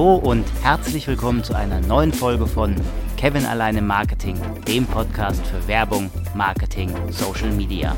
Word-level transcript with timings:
Hallo 0.00 0.14
und 0.14 0.46
herzlich 0.62 1.06
willkommen 1.08 1.44
zu 1.44 1.52
einer 1.52 1.78
neuen 1.82 2.14
Folge 2.14 2.46
von 2.46 2.74
Kevin 3.18 3.44
alleine 3.44 3.82
Marketing, 3.82 4.34
dem 4.66 4.86
Podcast 4.86 5.46
für 5.46 5.68
Werbung, 5.68 6.10
Marketing, 6.34 6.90
Social 7.12 7.50
Media. 7.50 7.94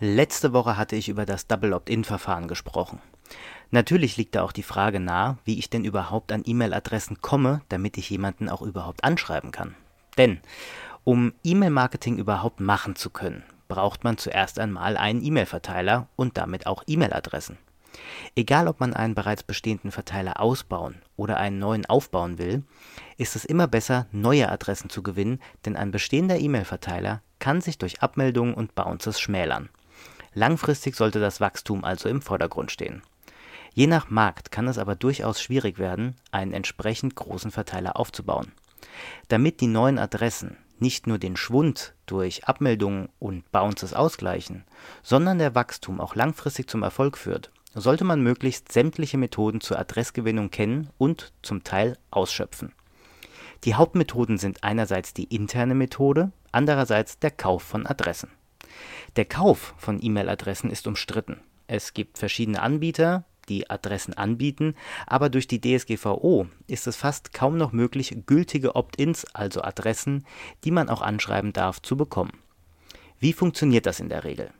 Letzte 0.00 0.52
Woche 0.52 0.76
hatte 0.76 0.96
ich 0.96 1.08
über 1.08 1.24
das 1.24 1.46
Double 1.46 1.72
Opt-in-Verfahren 1.72 2.46
gesprochen. 2.46 3.00
Natürlich 3.70 4.18
liegt 4.18 4.34
da 4.34 4.42
auch 4.42 4.52
die 4.52 4.62
Frage 4.62 5.00
nahe, 5.00 5.38
wie 5.46 5.58
ich 5.58 5.70
denn 5.70 5.86
überhaupt 5.86 6.30
an 6.30 6.42
E-Mail-Adressen 6.44 7.22
komme, 7.22 7.62
damit 7.70 7.96
ich 7.96 8.10
jemanden 8.10 8.50
auch 8.50 8.60
überhaupt 8.60 9.02
anschreiben 9.02 9.50
kann. 9.50 9.74
Denn 10.18 10.40
um 11.04 11.32
E-Mail-Marketing 11.42 12.18
überhaupt 12.18 12.60
machen 12.60 12.96
zu 12.96 13.08
können, 13.08 13.44
braucht 13.68 14.04
man 14.04 14.18
zuerst 14.18 14.58
einmal 14.58 14.96
einen 14.96 15.22
E-Mail-Verteiler 15.22 16.08
und 16.16 16.36
damit 16.38 16.66
auch 16.66 16.82
E-Mail-Adressen. 16.86 17.58
Egal, 18.34 18.68
ob 18.68 18.80
man 18.80 18.94
einen 18.94 19.14
bereits 19.14 19.42
bestehenden 19.42 19.90
Verteiler 19.90 20.40
ausbauen 20.40 21.02
oder 21.16 21.38
einen 21.38 21.58
neuen 21.58 21.86
aufbauen 21.86 22.38
will, 22.38 22.64
ist 23.16 23.36
es 23.36 23.44
immer 23.44 23.66
besser, 23.66 24.06
neue 24.12 24.48
Adressen 24.50 24.90
zu 24.90 25.02
gewinnen, 25.02 25.40
denn 25.64 25.76
ein 25.76 25.90
bestehender 25.90 26.38
E-Mail-Verteiler 26.38 27.22
kann 27.38 27.60
sich 27.60 27.78
durch 27.78 28.02
Abmeldungen 28.02 28.54
und 28.54 28.74
Bounces 28.74 29.20
schmälern. 29.20 29.68
Langfristig 30.34 30.94
sollte 30.94 31.20
das 31.20 31.40
Wachstum 31.40 31.84
also 31.84 32.08
im 32.08 32.22
Vordergrund 32.22 32.70
stehen. 32.70 33.02
Je 33.74 33.86
nach 33.86 34.10
Markt 34.10 34.50
kann 34.50 34.68
es 34.68 34.78
aber 34.78 34.94
durchaus 34.94 35.40
schwierig 35.40 35.78
werden, 35.78 36.16
einen 36.30 36.52
entsprechend 36.52 37.14
großen 37.14 37.50
Verteiler 37.50 37.96
aufzubauen. 37.98 38.52
Damit 39.28 39.60
die 39.60 39.66
neuen 39.66 39.98
Adressen 39.98 40.56
nicht 40.80 41.06
nur 41.06 41.18
den 41.18 41.36
Schwund 41.36 41.94
durch 42.06 42.44
Abmeldungen 42.44 43.08
und 43.18 43.50
Bounces 43.52 43.94
ausgleichen, 43.94 44.64
sondern 45.02 45.38
der 45.38 45.54
Wachstum 45.54 46.00
auch 46.00 46.14
langfristig 46.14 46.68
zum 46.68 46.82
Erfolg 46.82 47.16
führt, 47.18 47.50
sollte 47.74 48.04
man 48.04 48.22
möglichst 48.22 48.72
sämtliche 48.72 49.18
Methoden 49.18 49.60
zur 49.60 49.78
Adressgewinnung 49.78 50.50
kennen 50.50 50.90
und 50.98 51.32
zum 51.42 51.64
Teil 51.64 51.98
ausschöpfen. 52.10 52.72
Die 53.64 53.74
Hauptmethoden 53.74 54.38
sind 54.38 54.62
einerseits 54.62 55.14
die 55.14 55.24
interne 55.24 55.74
Methode, 55.74 56.30
andererseits 56.52 57.18
der 57.18 57.30
Kauf 57.30 57.62
von 57.62 57.86
Adressen. 57.86 58.30
Der 59.16 59.24
Kauf 59.24 59.74
von 59.78 60.02
E-Mail-Adressen 60.02 60.70
ist 60.70 60.86
umstritten. 60.86 61.40
Es 61.66 61.92
gibt 61.92 62.18
verschiedene 62.18 62.62
Anbieter, 62.62 63.24
die 63.48 63.68
Adressen 63.70 64.14
anbieten, 64.14 64.74
aber 65.06 65.28
durch 65.28 65.46
die 65.46 65.60
DSGVO 65.60 66.46
ist 66.66 66.86
es 66.86 66.96
fast 66.96 67.32
kaum 67.32 67.56
noch 67.56 67.72
möglich, 67.72 68.16
gültige 68.26 68.76
Opt-ins, 68.76 69.24
also 69.34 69.62
Adressen, 69.62 70.24
die 70.64 70.70
man 70.70 70.88
auch 70.88 71.02
anschreiben 71.02 71.52
darf, 71.52 71.80
zu 71.82 71.96
bekommen. 71.96 72.32
Wie 73.18 73.32
funktioniert 73.32 73.86
das 73.86 74.00
in 74.00 74.08
der 74.08 74.24
Regel? 74.24 74.50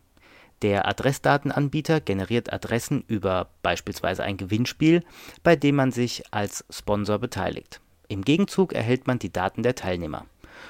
Der 0.62 0.89
Adressdatenanbieter 0.89 2.00
generiert 2.00 2.53
Adressen 2.53 3.05
über 3.06 3.50
beispielsweise 3.62 4.25
ein 4.25 4.36
Gewinnspiel, 4.36 5.05
bei 5.44 5.55
dem 5.55 5.77
man 5.77 5.92
sich 5.92 6.25
als 6.33 6.64
Sponsor 6.69 7.19
beteiligt. 7.19 7.81
Im 8.09 8.22
Gegenzug 8.22 8.72
erhält 8.72 9.06
man 9.06 9.20
die 9.20 9.33
Daten 9.33 9.62
der 9.62 9.77
Teilnehmer. 9.77 10.27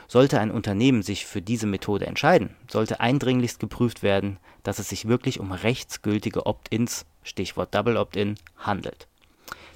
Sollte 0.07 0.41
ein 0.41 0.51
Unternehmen 0.51 1.03
sich 1.03 1.25
für 1.25 1.41
diese 1.41 1.67
Methode 1.67 2.07
entscheiden, 2.07 2.55
sollte 2.71 3.01
eindringlichst 3.01 3.59
geprüft 3.61 4.03
werden, 4.03 4.39
dass 4.63 4.79
es 4.79 4.91
sich 4.91 5.09
wirklich 5.09 5.41
um 5.41 5.53
rechtsgültige 5.53 6.45
Opt-ins, 6.45 7.07
Stichwort 7.29 7.75
Double 7.75 7.97
Opt-in, 7.97 8.37
handelt. 8.57 9.07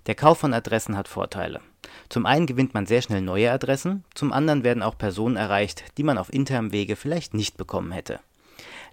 Der 0.07 0.15
Kauf 0.15 0.39
von 0.39 0.53
Adressen 0.53 0.97
hat 0.97 1.07
Vorteile. 1.07 1.61
Zum 2.09 2.27
einen 2.27 2.47
gewinnt 2.47 2.75
man 2.75 2.87
sehr 2.87 3.03
schnell 3.03 3.21
neue 3.21 3.53
Adressen, 3.53 4.05
zum 4.15 4.33
anderen 4.33 4.65
werden 4.65 4.83
auch 4.83 4.99
Personen 4.99 5.37
erreicht, 5.37 5.85
die 5.97 6.03
man 6.03 6.19
auf 6.19 6.33
internem 6.33 6.73
Wege 6.73 6.97
vielleicht 6.97 7.35
nicht 7.35 7.57
bekommen 7.57 7.93
hätte. 7.93 8.21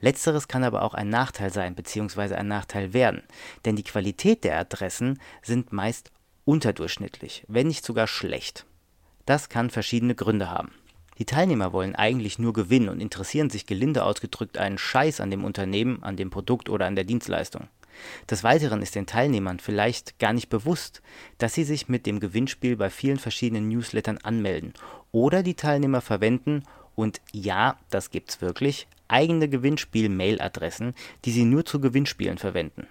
Letzteres 0.02 0.48
kann 0.48 0.64
aber 0.64 0.84
auch 0.84 0.94
ein 0.94 1.10
Nachteil 1.10 1.52
sein 1.52 1.76
bzw. 1.76 2.36
ein 2.36 2.48
Nachteil 2.48 2.94
werden, 2.94 3.24
denn 3.66 3.76
die 3.76 3.84
Qualität 3.84 4.44
der 4.44 4.58
Adressen 4.58 5.20
sind 5.42 5.74
meist 5.74 6.12
unterdurchschnittlich, 6.46 7.44
wenn 7.48 7.68
nicht 7.68 7.86
sogar 7.86 8.08
schlecht. 8.08 8.66
Das 9.26 9.50
kann 9.50 9.70
verschiedene 9.70 10.16
Gründe 10.16 10.50
haben. 10.50 10.72
Die 11.18 11.26
Teilnehmer 11.26 11.74
wollen 11.74 11.96
eigentlich 11.96 12.40
nur 12.40 12.54
gewinnen 12.54 12.88
und 12.88 13.02
interessieren 13.02 13.50
sich 13.50 13.66
gelinde 13.66 14.06
ausgedrückt 14.06 14.58
einen 14.58 14.78
Scheiß 14.78 15.20
an 15.20 15.30
dem 15.30 15.44
Unternehmen, 15.44 16.02
an 16.02 16.16
dem 16.16 16.30
Produkt 16.30 16.70
oder 16.70 16.86
an 16.86 16.96
der 16.96 17.04
Dienstleistung. 17.04 17.68
Des 18.30 18.44
Weiteren 18.44 18.82
ist 18.82 18.96
den 18.96 19.06
Teilnehmern 19.06 19.60
vielleicht 19.60 20.20
gar 20.20 20.34
nicht 20.34 20.50
bewusst, 20.50 21.02
dass 21.38 21.54
sie 21.54 21.64
sich 21.64 21.90
mit 21.90 22.06
dem 22.06 22.20
Gewinnspiel 22.20 22.76
bei 22.76 22.90
vielen 22.90 23.20
verschiedenen 23.20 23.68
Newslettern 23.68 24.18
anmelden 24.20 24.74
oder 25.12 25.44
die 25.44 25.56
Teilnehmer 25.56 26.02
verwenden 26.02 26.64
und 26.96 27.22
ja, 27.32 27.78
das 27.90 28.10
gibt's 28.10 28.42
wirklich, 28.42 28.88
eigene 29.08 29.48
Gewinnspiel-Mail-Adressen, 29.48 30.94
die 31.26 31.32
sie 31.32 31.46
nur 31.46 31.66
zu 31.66 31.80
Gewinnspielen 31.80 32.38
verwenden. 32.38 32.88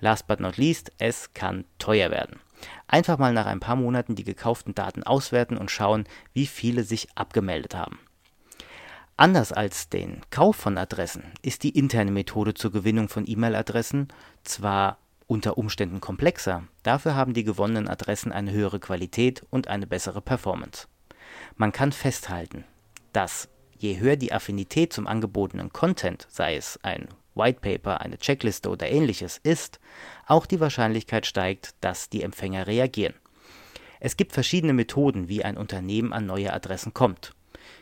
Last 0.00 0.26
but 0.26 0.40
not 0.40 0.56
least, 0.56 0.92
es 0.98 1.34
kann 1.34 1.64
teuer 1.78 2.10
werden. 2.10 2.40
Einfach 2.86 3.18
mal 3.18 3.32
nach 3.32 3.46
ein 3.46 3.60
paar 3.60 3.76
Monaten 3.76 4.14
die 4.14 4.24
gekauften 4.24 4.74
Daten 4.74 5.02
auswerten 5.02 5.56
und 5.56 5.70
schauen, 5.70 6.04
wie 6.32 6.46
viele 6.46 6.84
sich 6.84 7.08
abgemeldet 7.14 7.74
haben. 7.74 7.98
Anders 9.18 9.52
als 9.52 9.88
den 9.88 10.20
Kauf 10.30 10.54
von 10.54 10.78
Adressen 10.78 11.24
ist 11.42 11.64
die 11.64 11.76
interne 11.76 12.12
Methode 12.12 12.54
zur 12.54 12.70
Gewinnung 12.70 13.08
von 13.08 13.24
E-Mail-Adressen 13.26 14.06
zwar 14.44 14.98
unter 15.26 15.58
Umständen 15.58 16.00
komplexer, 16.00 16.68
dafür 16.84 17.16
haben 17.16 17.34
die 17.34 17.42
gewonnenen 17.42 17.88
Adressen 17.88 18.30
eine 18.30 18.52
höhere 18.52 18.78
Qualität 18.78 19.44
und 19.50 19.66
eine 19.66 19.88
bessere 19.88 20.22
Performance. 20.22 20.86
Man 21.56 21.72
kann 21.72 21.90
festhalten, 21.90 22.62
dass 23.12 23.48
je 23.76 23.98
höher 23.98 24.14
die 24.14 24.32
Affinität 24.32 24.92
zum 24.92 25.08
angebotenen 25.08 25.72
Content, 25.72 26.28
sei 26.30 26.54
es 26.54 26.78
ein 26.84 27.08
White 27.34 27.58
Paper, 27.58 28.00
eine 28.00 28.18
Checkliste 28.18 28.70
oder 28.70 28.88
ähnliches 28.88 29.40
ist, 29.42 29.80
auch 30.28 30.46
die 30.46 30.60
Wahrscheinlichkeit 30.60 31.26
steigt, 31.26 31.74
dass 31.80 32.08
die 32.08 32.22
Empfänger 32.22 32.68
reagieren. 32.68 33.14
Es 33.98 34.16
gibt 34.16 34.32
verschiedene 34.32 34.74
Methoden, 34.74 35.28
wie 35.28 35.44
ein 35.44 35.56
Unternehmen 35.56 36.12
an 36.12 36.24
neue 36.24 36.52
Adressen 36.52 36.94
kommt. 36.94 37.34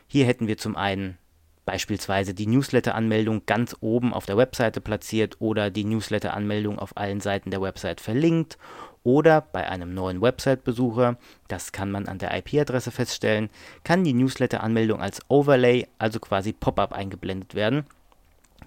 Hier 0.07 0.25
hätten 0.25 0.47
wir 0.47 0.57
zum 0.57 0.75
einen 0.75 1.19
beispielsweise 1.67 2.33
die 2.33 2.47
Newsletter-Anmeldung 2.47 3.45
ganz 3.45 3.75
oben 3.81 4.13
auf 4.13 4.25
der 4.25 4.37
Webseite 4.37 4.79
platziert 4.79 5.35
oder 5.39 5.69
die 5.69 5.83
Newsletter-Anmeldung 5.83 6.79
auf 6.79 6.95
allen 6.95 7.19
Seiten 7.19 7.51
der 7.51 7.61
Website 7.61 7.99
verlinkt 7.99 8.57
oder 9.03 9.41
bei 9.41 9.67
einem 9.69 9.93
neuen 9.93 10.21
Website-Besucher, 10.21 11.17
das 11.49 11.73
kann 11.73 11.91
man 11.91 12.07
an 12.07 12.19
der 12.19 12.35
IP-Adresse 12.37 12.91
feststellen, 12.91 13.49
kann 13.83 14.05
die 14.05 14.13
Newsletter-Anmeldung 14.13 15.01
als 15.01 15.19
Overlay, 15.27 15.87
also 15.99 16.21
quasi 16.21 16.53
Pop-up 16.53 16.93
eingeblendet 16.93 17.53
werden. 17.53 17.83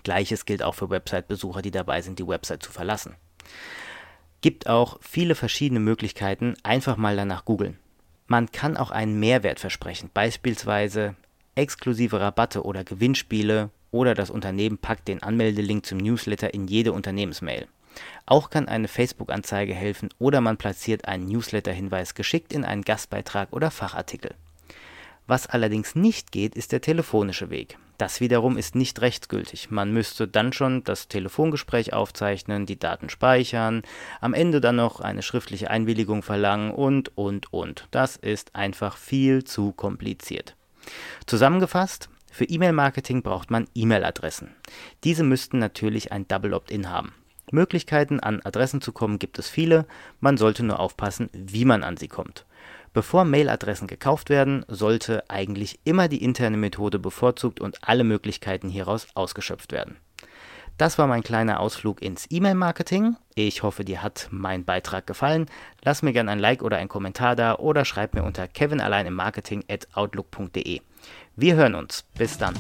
Gleiches 0.02 0.44
gilt 0.44 0.62
auch 0.62 0.74
für 0.74 0.90
Website-Besucher, 0.90 1.62
die 1.62 1.70
dabei 1.70 2.02
sind, 2.02 2.18
die 2.18 2.28
Website 2.28 2.62
zu 2.62 2.70
verlassen. 2.70 3.14
Gibt 4.42 4.68
auch 4.68 4.98
viele 5.00 5.34
verschiedene 5.34 5.80
Möglichkeiten, 5.80 6.54
einfach 6.64 6.98
mal 6.98 7.16
danach 7.16 7.46
googeln. 7.46 7.78
Man 8.26 8.52
kann 8.52 8.76
auch 8.76 8.90
einen 8.90 9.18
Mehrwert 9.18 9.58
versprechen, 9.58 10.10
beispielsweise 10.12 11.16
exklusive 11.54 12.20
Rabatte 12.20 12.64
oder 12.64 12.84
Gewinnspiele 12.84 13.70
oder 13.90 14.14
das 14.14 14.30
Unternehmen 14.30 14.78
packt 14.78 15.08
den 15.08 15.22
Anmeldelink 15.22 15.86
zum 15.86 15.98
Newsletter 15.98 16.54
in 16.54 16.66
jede 16.68 16.92
Unternehmensmail. 16.92 17.66
Auch 18.26 18.50
kann 18.50 18.68
eine 18.68 18.88
Facebook-Anzeige 18.88 19.74
helfen 19.74 20.10
oder 20.18 20.40
man 20.40 20.56
platziert 20.56 21.06
einen 21.06 21.26
Newsletter-Hinweis 21.26 22.14
geschickt 22.14 22.52
in 22.52 22.64
einen 22.64 22.82
Gastbeitrag 22.82 23.52
oder 23.52 23.70
Fachartikel. 23.70 24.34
Was 25.26 25.46
allerdings 25.46 25.94
nicht 25.94 26.32
geht, 26.32 26.54
ist 26.54 26.72
der 26.72 26.80
telefonische 26.80 27.50
Weg. 27.50 27.78
Das 27.98 28.20
wiederum 28.20 28.56
ist 28.56 28.74
nicht 28.74 29.00
rechtsgültig. 29.00 29.70
Man 29.70 29.92
müsste 29.92 30.26
dann 30.26 30.52
schon 30.52 30.82
das 30.84 31.06
Telefongespräch 31.06 31.92
aufzeichnen, 31.92 32.64
die 32.64 32.78
Daten 32.78 33.10
speichern, 33.10 33.82
am 34.20 34.34
Ende 34.34 34.60
dann 34.60 34.76
noch 34.76 35.00
eine 35.00 35.22
schriftliche 35.22 35.70
Einwilligung 35.70 36.22
verlangen 36.22 36.72
und, 36.72 37.16
und, 37.16 37.52
und. 37.52 37.86
Das 37.90 38.16
ist 38.16 38.56
einfach 38.56 38.96
viel 38.96 39.44
zu 39.44 39.72
kompliziert. 39.72 40.56
Zusammengefasst, 41.26 42.08
für 42.30 42.44
E-Mail-Marketing 42.44 43.22
braucht 43.22 43.50
man 43.50 43.68
E-Mail-Adressen. 43.74 44.54
Diese 45.04 45.24
müssten 45.24 45.58
natürlich 45.58 46.12
ein 46.12 46.28
Double 46.28 46.54
Opt-in 46.54 46.90
haben. 46.90 47.12
Möglichkeiten 47.52 48.20
an 48.20 48.40
Adressen 48.44 48.80
zu 48.80 48.92
kommen 48.92 49.18
gibt 49.18 49.38
es 49.38 49.48
viele, 49.48 49.86
man 50.20 50.36
sollte 50.36 50.62
nur 50.62 50.78
aufpassen, 50.78 51.28
wie 51.32 51.64
man 51.64 51.82
an 51.82 51.96
sie 51.96 52.08
kommt. 52.08 52.46
Bevor 52.92 53.24
Mailadressen 53.24 53.86
gekauft 53.86 54.30
werden, 54.30 54.64
sollte 54.66 55.28
eigentlich 55.30 55.78
immer 55.84 56.08
die 56.08 56.22
interne 56.24 56.56
Methode 56.56 56.98
bevorzugt 56.98 57.60
und 57.60 57.78
alle 57.82 58.02
Möglichkeiten 58.02 58.68
hieraus 58.68 59.06
ausgeschöpft 59.14 59.70
werden. 59.70 59.96
Das 60.80 60.96
war 60.96 61.06
mein 61.06 61.22
kleiner 61.22 61.60
Ausflug 61.60 62.00
ins 62.00 62.26
E-Mail-Marketing. 62.30 63.14
Ich 63.34 63.62
hoffe, 63.62 63.84
dir 63.84 64.02
hat 64.02 64.28
mein 64.30 64.64
Beitrag 64.64 65.06
gefallen. 65.06 65.44
Lass 65.84 66.00
mir 66.00 66.14
gerne 66.14 66.30
ein 66.30 66.38
Like 66.38 66.62
oder 66.62 66.78
einen 66.78 66.88
Kommentar 66.88 67.36
da 67.36 67.56
oder 67.56 67.84
schreib 67.84 68.14
mir 68.14 68.22
unter 68.22 68.48
kevinalleinemmarketing 68.48 69.64
at 69.68 69.88
outlook.de. 69.92 70.80
Wir 71.36 71.54
hören 71.54 71.74
uns. 71.74 72.06
Bis 72.16 72.38
dann. 72.38 72.54